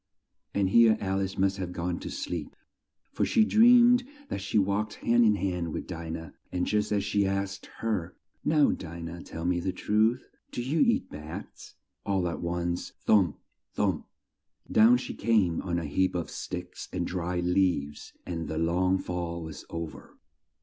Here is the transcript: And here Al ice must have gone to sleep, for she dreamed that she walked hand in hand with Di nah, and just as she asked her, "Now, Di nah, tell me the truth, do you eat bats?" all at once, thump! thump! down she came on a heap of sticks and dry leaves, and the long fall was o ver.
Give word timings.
And 0.55 0.69
here 0.71 0.97
Al 0.99 1.19
ice 1.21 1.37
must 1.37 1.57
have 1.57 1.71
gone 1.73 1.99
to 1.99 2.09
sleep, 2.09 2.55
for 3.11 3.23
she 3.23 3.45
dreamed 3.45 4.03
that 4.29 4.41
she 4.41 4.57
walked 4.57 4.95
hand 4.95 5.23
in 5.23 5.35
hand 5.35 5.71
with 5.73 5.85
Di 5.85 6.09
nah, 6.09 6.29
and 6.51 6.65
just 6.65 6.91
as 6.91 7.03
she 7.03 7.27
asked 7.27 7.67
her, 7.81 8.15
"Now, 8.43 8.71
Di 8.71 8.99
nah, 8.99 9.19
tell 9.23 9.45
me 9.45 9.59
the 9.59 9.71
truth, 9.71 10.27
do 10.51 10.63
you 10.63 10.79
eat 10.79 11.11
bats?" 11.11 11.75
all 12.03 12.27
at 12.27 12.41
once, 12.41 12.93
thump! 13.05 13.37
thump! 13.75 14.07
down 14.71 14.97
she 14.97 15.13
came 15.13 15.61
on 15.61 15.77
a 15.77 15.85
heap 15.85 16.15
of 16.15 16.31
sticks 16.31 16.89
and 16.91 17.05
dry 17.05 17.39
leaves, 17.39 18.11
and 18.25 18.47
the 18.47 18.57
long 18.57 18.97
fall 18.97 19.43
was 19.43 19.65
o 19.69 19.85
ver. 19.85 20.17